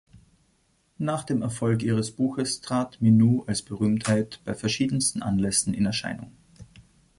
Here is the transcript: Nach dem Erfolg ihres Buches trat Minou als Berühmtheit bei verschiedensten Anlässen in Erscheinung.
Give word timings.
Nach 0.97 1.23
dem 1.23 1.43
Erfolg 1.43 1.83
ihres 1.83 2.09
Buches 2.09 2.59
trat 2.61 2.99
Minou 3.03 3.43
als 3.45 3.61
Berühmtheit 3.61 4.39
bei 4.45 4.55
verschiedensten 4.55 5.21
Anlässen 5.21 5.75
in 5.75 5.85
Erscheinung. 5.85 6.31